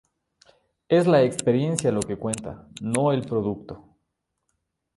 [0.89, 3.85] Es la experiencia lo que cuenta, no el producto.